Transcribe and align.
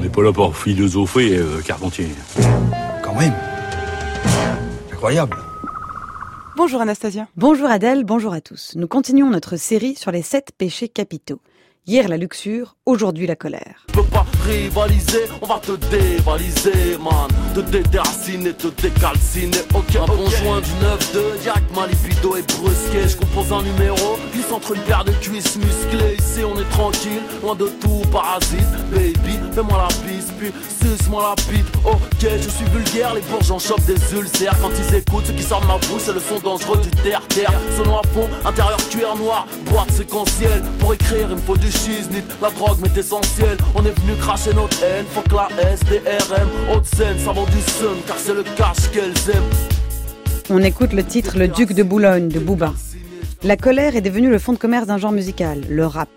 On 0.00 0.02
n'est 0.02 0.08
pas 0.08 0.22
là 0.22 0.32
pour 0.32 0.56
philosopher, 0.56 1.36
euh, 1.36 1.60
Carpentier. 1.60 2.08
Quand 3.02 3.14
même. 3.14 3.34
Incroyable. 4.90 5.36
Bonjour 6.56 6.80
Anastasia. 6.80 7.28
Bonjour 7.36 7.68
Adèle, 7.68 8.04
bonjour 8.04 8.32
à 8.32 8.40
tous. 8.40 8.72
Nous 8.76 8.88
continuons 8.88 9.28
notre 9.28 9.56
série 9.56 9.96
sur 9.96 10.10
les 10.10 10.22
sept 10.22 10.52
péchés 10.56 10.88
capitaux. 10.88 11.42
Hier 11.86 12.08
la 12.08 12.18
luxure, 12.18 12.76
aujourd'hui 12.84 13.26
la 13.26 13.36
colère. 13.36 13.86
Veux 13.94 14.02
pas 14.02 14.26
rivaliser, 14.46 15.24
on 15.40 15.46
va 15.46 15.58
te 15.58 15.72
dévaliser, 15.90 16.98
man. 17.02 17.28
Te 17.54 17.60
dédéraciner, 17.60 18.52
te 18.52 18.68
décalciner, 18.68 19.58
ok. 19.74 19.96
Un 19.96 20.06
bon 20.06 20.28
joint 20.28 20.60
du 20.60 20.70
9-2, 20.70 21.40
direct 21.42 21.74
ma 21.74 21.86
libido 21.86 22.36
est 22.36 22.46
brusqué. 22.58 23.08
Je 23.08 23.16
compose 23.16 23.52
un 23.52 23.62
numéro, 23.62 24.18
glisse 24.32 24.52
entre 24.52 24.76
une 24.76 24.82
paire 24.82 25.04
de 25.04 25.12
cuisses 25.12 25.56
musclées. 25.56 26.16
Ici 26.18 26.44
on 26.44 26.60
est 26.60 26.68
tranquille, 26.70 27.22
loin 27.42 27.54
de 27.54 27.66
tout 27.80 28.02
parasite. 28.12 28.60
Baby, 28.92 29.38
fais-moi 29.52 29.88
la 29.88 30.06
bise, 30.06 30.30
puis 30.38 30.52
suce-moi 30.82 31.34
la 31.34 31.52
bite. 31.52 31.66
Ok, 31.86 32.20
je 32.20 32.48
suis 32.48 32.66
vulgaire, 32.66 33.14
les 33.14 33.22
bourges 33.22 33.50
en 33.50 33.58
chopent 33.58 33.86
des 33.86 33.98
ulcères. 34.14 34.54
Quand 34.60 34.70
ils 34.78 34.94
écoutent, 34.94 35.26
ce 35.26 35.32
qui 35.32 35.42
sort 35.42 35.62
de 35.62 35.66
ma 35.66 35.78
bouche, 35.78 36.02
c'est 36.04 36.12
le 36.12 36.20
son 36.20 36.38
dangereux 36.40 36.78
du 36.82 36.90
terre-terre. 37.02 37.52
Selon 37.78 37.98
à 37.98 38.02
fond, 38.14 38.28
intérieur 38.44 38.78
cuir 38.90 39.16
noir, 39.16 39.46
boîte 39.64 39.90
séquentielle. 39.90 40.62
Pour 40.78 40.92
écrire, 40.94 41.26
il 41.30 41.36
me 41.36 41.40
faut 41.40 41.56
du 41.56 41.69
On 50.50 50.58
écoute 50.64 50.92
le 50.92 51.04
titre 51.04 51.38
Le 51.38 51.46
Duc 51.46 51.72
de 51.72 51.84
Boulogne 51.84 52.26
de 52.26 52.40
Booba. 52.40 52.74
La 53.44 53.56
colère 53.56 53.94
est 53.94 54.00
devenue 54.00 54.30
le 54.30 54.40
fond 54.40 54.52
de 54.52 54.58
commerce 54.58 54.88
d'un 54.88 54.98
genre 54.98 55.12
musical, 55.12 55.60
le 55.68 55.86
rap. 55.86 56.08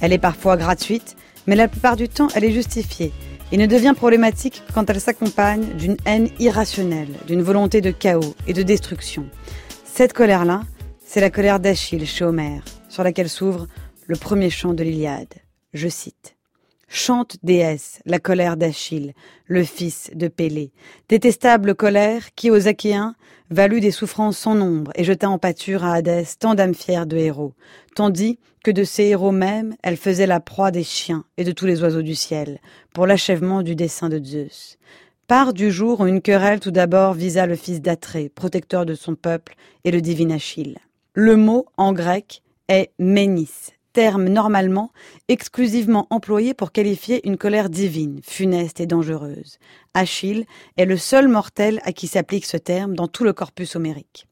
Elle 0.00 0.12
est 0.12 0.18
parfois 0.18 0.56
gratuite, 0.56 1.16
mais 1.48 1.56
la 1.56 1.66
plupart 1.66 1.96
du 1.96 2.08
temps 2.08 2.28
elle 2.36 2.44
est 2.44 2.52
justifiée 2.52 3.12
et 3.50 3.56
ne 3.56 3.66
devient 3.66 3.94
problématique 3.96 4.62
que 4.68 4.72
quand 4.72 4.88
elle 4.88 5.00
s'accompagne 5.00 5.64
d'une 5.76 5.96
haine 6.06 6.28
irrationnelle, 6.38 7.10
d'une 7.26 7.42
volonté 7.42 7.80
de 7.80 7.90
chaos 7.90 8.36
et 8.46 8.52
de 8.52 8.62
destruction. 8.62 9.26
Cette 9.84 10.12
colère-là, 10.12 10.62
c'est 11.04 11.20
la 11.20 11.30
colère 11.30 11.58
d'Achille 11.58 12.06
chez 12.06 12.24
Homère, 12.24 12.62
sur 12.88 13.02
laquelle 13.02 13.28
s'ouvre 13.28 13.66
le 14.06 14.16
premier 14.16 14.50
chant 14.50 14.74
de 14.74 14.82
l'Iliade. 14.82 15.34
Je 15.72 15.88
cite. 15.88 16.36
Chante 16.88 17.36
déesse, 17.42 18.00
la 18.04 18.18
colère 18.18 18.56
d'Achille, 18.56 19.14
le 19.46 19.64
fils 19.64 20.10
de 20.14 20.28
Pélée. 20.28 20.72
Détestable 21.08 21.74
colère 21.74 22.34
qui, 22.34 22.50
aux 22.50 22.68
Achéens, 22.68 23.14
valut 23.50 23.80
des 23.80 23.90
souffrances 23.90 24.36
sans 24.36 24.54
nombre 24.54 24.92
et 24.94 25.04
jeta 25.04 25.30
en 25.30 25.38
pâture 25.38 25.84
à 25.84 25.94
Hadès 25.94 26.26
tant 26.38 26.54
d'âmes 26.54 26.74
fières 26.74 27.06
de 27.06 27.16
héros, 27.16 27.54
tandis 27.94 28.38
que 28.62 28.70
de 28.70 28.84
ces 28.84 29.04
héros 29.04 29.32
mêmes, 29.32 29.74
elle 29.82 29.96
faisait 29.96 30.26
la 30.26 30.40
proie 30.40 30.70
des 30.70 30.84
chiens 30.84 31.24
et 31.38 31.44
de 31.44 31.52
tous 31.52 31.66
les 31.66 31.82
oiseaux 31.82 32.02
du 32.02 32.14
ciel, 32.14 32.60
pour 32.92 33.06
l'achèvement 33.06 33.62
du 33.62 33.74
dessein 33.74 34.10
de 34.10 34.22
Zeus. 34.22 34.76
Part 35.26 35.54
du 35.54 35.70
jour 35.70 36.00
où 36.00 36.06
une 36.06 36.20
querelle 36.20 36.60
tout 36.60 36.70
d'abord 36.70 37.14
visa 37.14 37.46
le 37.46 37.56
fils 37.56 37.80
d'Atrée, 37.80 38.28
protecteur 38.28 38.84
de 38.84 38.94
son 38.94 39.14
peuple, 39.14 39.54
et 39.84 39.90
le 39.90 40.02
divin 40.02 40.30
Achille. 40.30 40.76
Le 41.14 41.36
mot, 41.36 41.66
en 41.78 41.92
grec, 41.94 42.42
est 42.68 42.90
ménis, 42.98 43.72
terme 43.92 44.28
normalement 44.28 44.92
exclusivement 45.28 46.06
employé 46.10 46.54
pour 46.54 46.72
qualifier 46.72 47.26
une 47.26 47.36
colère 47.36 47.70
divine, 47.70 48.20
funeste 48.22 48.80
et 48.80 48.86
dangereuse. 48.86 49.58
Achille 49.94 50.46
est 50.76 50.84
le 50.84 50.96
seul 50.96 51.28
mortel 51.28 51.80
à 51.84 51.92
qui 51.92 52.06
s'applique 52.06 52.46
ce 52.46 52.56
terme 52.56 52.94
dans 52.94 53.08
tout 53.08 53.24
le 53.24 53.32
corpus 53.32 53.76
homérique. 53.76 54.26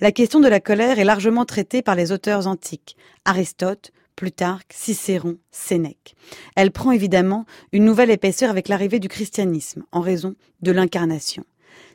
La 0.00 0.12
question 0.12 0.40
de 0.40 0.48
la 0.48 0.60
colère 0.60 0.98
est 0.98 1.04
largement 1.04 1.44
traitée 1.44 1.82
par 1.82 1.94
les 1.94 2.12
auteurs 2.12 2.46
antiques, 2.46 2.96
Aristote, 3.24 3.92
Plutarque, 4.16 4.72
Cicéron, 4.72 5.36
Sénèque. 5.50 6.14
Elle 6.54 6.70
prend 6.70 6.92
évidemment 6.92 7.46
une 7.72 7.84
nouvelle 7.84 8.10
épaisseur 8.10 8.50
avec 8.50 8.68
l'arrivée 8.68 9.00
du 9.00 9.08
christianisme, 9.08 9.84
en 9.92 10.00
raison 10.00 10.34
de 10.60 10.72
l'incarnation. 10.72 11.44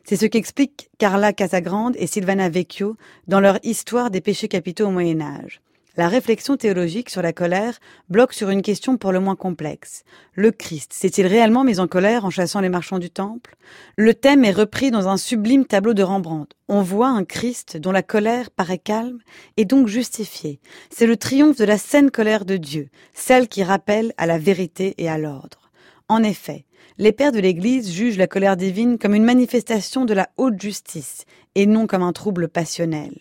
C'est 0.04 0.16
ce 0.16 0.26
qu'expliquent 0.26 0.90
Carla 0.98 1.34
Casagrande 1.34 1.95
et 1.98 2.08
Silvana 2.08 2.50
Vecchio 2.50 2.95
dans 3.27 3.39
leur 3.39 3.60
Histoire 3.64 4.10
des 4.10 4.22
péchés 4.22 4.48
capitaux 4.48 4.88
au 4.88 4.92
Moyen 4.92 5.22
Âge. 5.22 5.61
La 5.97 6.09
réflexion 6.09 6.58
théologique 6.58 7.09
sur 7.09 7.23
la 7.23 7.33
colère 7.33 7.80
bloque 8.08 8.33
sur 8.33 8.52
une 8.52 8.61
question 8.61 8.97
pour 8.97 9.11
le 9.11 9.19
moins 9.19 9.35
complexe. 9.35 10.03
Le 10.35 10.52
Christ 10.52 10.93
s'est-il 10.93 11.25
réellement 11.25 11.63
mis 11.63 11.80
en 11.80 11.87
colère 11.87 12.23
en 12.23 12.30
chassant 12.30 12.61
les 12.61 12.69
marchands 12.69 12.99
du 12.99 13.09
temple? 13.09 13.55
Le 13.95 14.13
thème 14.13 14.45
est 14.45 14.52
repris 14.52 14.91
dans 14.91 15.08
un 15.08 15.17
sublime 15.17 15.65
tableau 15.65 15.95
de 15.95 16.03
Rembrandt. 16.03 16.55
On 16.67 16.83
voit 16.83 17.09
un 17.09 17.25
Christ 17.25 17.77
dont 17.77 17.91
la 17.91 18.03
colère 18.03 18.52
paraît 18.52 18.77
calme 18.77 19.17
et 19.58 19.65
donc 19.65 19.87
justifiée. 19.87 20.59
C'est 20.91 21.08
le 21.08 21.17
triomphe 21.17 21.58
de 21.58 21.65
la 21.65 21.80
saine 21.80 22.11
colère 22.11 22.45
de 22.45 22.58
Dieu, 22.58 22.89
celle 23.14 23.47
qui 23.47 23.64
rappelle 23.64 24.14
à 24.17 24.27
la 24.27 24.37
vérité 24.37 24.93
et 24.99 25.09
à 25.09 25.17
l'ordre. 25.17 25.67
En 26.10 26.23
effet, 26.23 26.64
les 26.98 27.12
pères 27.12 27.34
de 27.34 27.40
l'Église 27.40 27.92
jugent 27.92 28.18
la 28.18 28.28
colère 28.28 28.56
divine 28.56 28.98
comme 28.98 29.14
une 29.14 29.26
manifestation 29.26 30.06
de 30.06 30.14
la 30.14 30.30
haute 30.38 30.62
justice 30.62 31.26
et 31.56 31.66
non 31.66 31.86
comme 31.86 32.02
un 32.02 32.14
trouble 32.14 32.48
passionnel. 32.48 33.14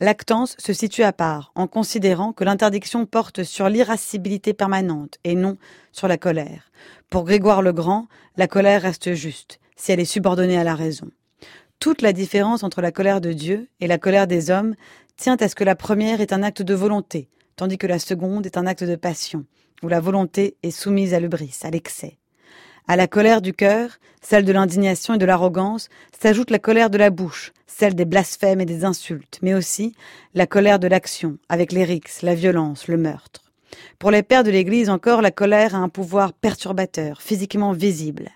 Lactance 0.00 0.56
se 0.58 0.72
situe 0.72 1.02
à 1.02 1.12
part, 1.12 1.52
en 1.54 1.66
considérant 1.66 2.32
que 2.32 2.44
l'interdiction 2.44 3.04
porte 3.04 3.42
sur 3.42 3.68
l'irascibilité 3.68 4.54
permanente 4.54 5.18
et 5.24 5.34
non 5.34 5.58
sur 5.92 6.08
la 6.08 6.16
colère. 6.16 6.70
Pour 7.10 7.24
Grégoire 7.24 7.60
le 7.60 7.74
Grand, 7.74 8.06
la 8.38 8.48
colère 8.48 8.82
reste 8.82 9.12
juste, 9.12 9.60
si 9.76 9.92
elle 9.92 10.00
est 10.00 10.06
subordonnée 10.06 10.56
à 10.56 10.64
la 10.64 10.74
raison. 10.74 11.10
Toute 11.78 12.00
la 12.00 12.14
différence 12.14 12.62
entre 12.62 12.80
la 12.80 12.92
colère 12.92 13.20
de 13.20 13.34
Dieu 13.34 13.68
et 13.80 13.86
la 13.86 13.98
colère 13.98 14.26
des 14.26 14.50
hommes 14.50 14.74
tient 15.18 15.36
à 15.36 15.48
ce 15.48 15.54
que 15.54 15.64
la 15.64 15.76
première 15.76 16.22
est 16.22 16.32
un 16.32 16.42
acte 16.42 16.62
de 16.62 16.74
volonté, 16.74 17.28
tandis 17.56 17.76
que 17.76 17.86
la 17.86 17.98
seconde 17.98 18.46
est 18.46 18.56
un 18.56 18.66
acte 18.66 18.84
de 18.84 18.96
passion, 18.96 19.44
où 19.82 19.88
la 19.88 20.00
volonté 20.00 20.56
est 20.62 20.70
soumise 20.70 21.12
à 21.12 21.20
l'ubris, 21.20 21.58
à 21.62 21.70
l'excès. 21.70 22.19
À 22.88 22.96
la 22.96 23.06
colère 23.06 23.40
du 23.40 23.52
cœur, 23.52 23.90
celle 24.22 24.44
de 24.44 24.52
l'indignation 24.52 25.14
et 25.14 25.18
de 25.18 25.24
l'arrogance, 25.24 25.88
s'ajoute 26.20 26.50
la 26.50 26.58
colère 26.58 26.90
de 26.90 26.98
la 26.98 27.10
bouche, 27.10 27.52
celle 27.66 27.94
des 27.94 28.04
blasphèmes 28.04 28.60
et 28.60 28.66
des 28.66 28.84
insultes, 28.84 29.38
mais 29.42 29.54
aussi 29.54 29.94
la 30.34 30.46
colère 30.46 30.78
de 30.78 30.88
l'action, 30.88 31.38
avec 31.48 31.72
les 31.72 31.84
rixes, 31.84 32.22
la 32.22 32.34
violence, 32.34 32.88
le 32.88 32.96
meurtre. 32.96 33.52
Pour 33.98 34.10
les 34.10 34.22
pères 34.22 34.44
de 34.44 34.50
l'Église 34.50 34.90
encore, 34.90 35.22
la 35.22 35.30
colère 35.30 35.74
a 35.74 35.78
un 35.78 35.88
pouvoir 35.88 36.32
perturbateur, 36.32 37.22
physiquement 37.22 37.72
visible. 37.72 38.30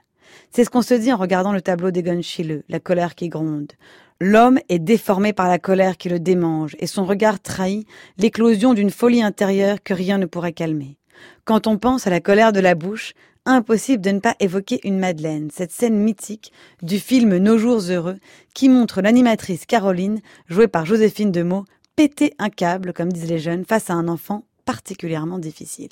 C'est 0.51 0.65
ce 0.65 0.71
qu'on 0.71 0.83
se 0.83 0.95
dit 0.95 1.13
en 1.13 1.17
regardant 1.17 1.53
le 1.53 1.63
tableau 1.63 1.91
d'Egon 1.91 2.23
Schiele, 2.23 2.63
la 2.69 2.81
colère 2.81 3.15
qui 3.15 3.29
gronde. 3.29 3.73
L'homme 4.21 4.61
est 4.69 4.79
déformé 4.79 5.33
par 5.33 5.49
la 5.49 5.59
colère 5.59 5.97
qui 5.97 6.09
le 6.09 6.21
démange, 6.21 6.77
et 6.79 6.87
son 6.87 7.05
regard 7.05 7.41
trahit 7.41 7.87
l'éclosion 8.19 8.73
d'une 8.73 8.91
folie 8.91 9.23
intérieure 9.23 9.83
que 9.83 9.95
rien 9.95 10.19
ne 10.19 10.27
pourrait 10.27 10.53
calmer. 10.53 10.97
Quand 11.45 11.67
on 11.67 11.79
pense 11.79 12.07
à 12.07 12.11
la 12.11 12.21
colère 12.21 12.53
de 12.53 12.61
la 12.61 12.75
bouche, 12.75 13.15
impossible 13.47 14.03
de 14.03 14.11
ne 14.11 14.21
pas 14.21 14.35
évoquer 14.41 14.81
une 14.85 14.99
Madeleine, 14.99 15.51
cette 15.53 15.73
scène 15.73 15.97
mythique 15.97 16.53
du 16.83 16.99
film 16.99 17.37
Nos 17.37 17.59
jours 17.59 17.81
heureux, 17.91 18.19
qui 18.55 18.69
montre 18.69 19.03
l'animatrice 19.03 19.67
Caroline, 19.67 20.21
jouée 20.49 20.69
par 20.69 20.87
Joséphine 20.87 21.33
Demeaux, 21.33 21.65
péter 21.97 22.35
un 22.39 22.51
câble, 22.51 22.93
comme 22.93 23.13
disent 23.13 23.29
les 23.29 23.39
jeunes, 23.39 23.65
face 23.65 23.91
à 23.91 23.95
un 23.95 24.09
enfant 24.09 24.45
particulièrement 24.65 25.39
difficile. 25.39 25.91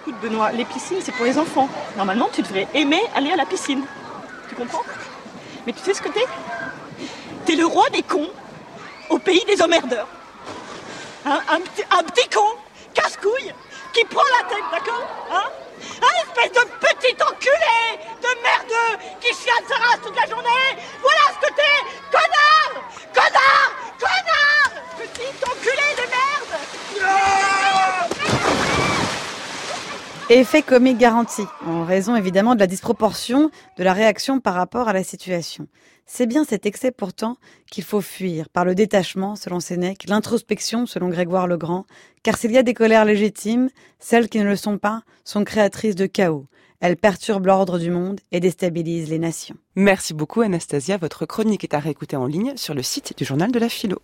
Écoute 0.00 0.14
Benoît, 0.22 0.52
les 0.52 0.64
piscines 0.64 0.98
c'est 1.00 1.12
pour 1.12 1.24
les 1.24 1.38
enfants. 1.38 1.68
Normalement 1.96 2.28
tu 2.32 2.42
devrais 2.42 2.68
aimer 2.74 3.00
aller 3.14 3.30
à 3.30 3.36
la 3.36 3.46
piscine. 3.46 3.82
Tu 4.48 4.54
comprends? 4.54 4.82
Mais 5.66 5.72
tu 5.72 5.80
sais 5.80 5.94
ce 5.94 6.02
que 6.02 6.08
t'es? 6.08 6.24
T'es 7.44 7.56
le 7.56 7.66
roi 7.66 7.88
des 7.90 8.02
cons 8.02 8.28
au 9.10 9.18
pays 9.18 9.44
des 9.46 9.60
emmerdeurs. 9.60 10.08
Hein, 11.26 11.40
un, 11.50 11.60
petit, 12.02 12.28
con, 12.28 12.44
casse-couille, 12.92 13.52
qui 13.94 14.04
prend 14.04 14.22
la 14.38 14.48
tête, 14.48 14.64
d'accord? 14.70 15.26
Hein? 15.32 15.48
Un 16.02 16.14
espèce 16.22 16.52
de 16.52 16.64
petit 16.80 17.16
enculé 17.22 17.80
de 18.22 18.30
merdeux 18.42 18.94
qui 19.20 19.28
chiale 19.28 19.64
sa 19.68 19.76
race 19.76 20.00
toute 20.02 20.16
la 20.16 20.26
journée 20.26 20.76
Voilà 21.02 21.24
ce 21.34 21.46
que 21.46 21.52
t'es 21.54 21.76
Connard 22.10 22.74
Connard 23.12 23.70
Connard 23.98 24.72
Petit 24.98 25.34
enculé 25.44 25.88
de 25.96 26.06
merde 26.10 27.54
Effet 30.30 30.62
comique 30.62 30.96
garanti, 30.96 31.42
en 31.66 31.84
raison 31.84 32.16
évidemment 32.16 32.54
de 32.54 32.60
la 32.60 32.66
disproportion 32.66 33.50
de 33.76 33.84
la 33.84 33.92
réaction 33.92 34.40
par 34.40 34.54
rapport 34.54 34.88
à 34.88 34.94
la 34.94 35.04
situation. 35.04 35.66
C'est 36.06 36.26
bien 36.26 36.44
cet 36.44 36.64
excès 36.64 36.90
pourtant 36.92 37.36
qu'il 37.70 37.84
faut 37.84 38.00
fuir, 38.00 38.48
par 38.48 38.64
le 38.64 38.74
détachement, 38.74 39.36
selon 39.36 39.60
Sénèque, 39.60 40.08
l'introspection, 40.08 40.86
selon 40.86 41.10
Grégoire 41.10 41.46
le 41.46 41.58
Grand, 41.58 41.84
car 42.22 42.38
s'il 42.38 42.52
y 42.52 42.58
a 42.58 42.62
des 42.62 42.72
colères 42.72 43.04
légitimes, 43.04 43.68
celles 43.98 44.30
qui 44.30 44.38
ne 44.38 44.44
le 44.44 44.56
sont 44.56 44.78
pas 44.78 45.02
sont 45.24 45.44
créatrices 45.44 45.94
de 45.94 46.06
chaos. 46.06 46.46
Elles 46.80 46.96
perturbent 46.96 47.46
l'ordre 47.46 47.78
du 47.78 47.90
monde 47.90 48.20
et 48.32 48.40
déstabilisent 48.40 49.10
les 49.10 49.18
nations. 49.18 49.56
Merci 49.76 50.14
beaucoup 50.14 50.40
Anastasia, 50.40 50.96
votre 50.96 51.26
chronique 51.26 51.64
est 51.64 51.74
à 51.74 51.78
réécouter 51.78 52.16
en 52.16 52.26
ligne 52.26 52.56
sur 52.56 52.72
le 52.72 52.82
site 52.82 53.16
du 53.16 53.26
journal 53.26 53.52
de 53.52 53.58
la 53.58 53.68
philo. 53.68 53.98